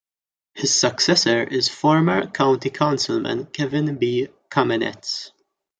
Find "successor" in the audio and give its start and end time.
0.73-1.43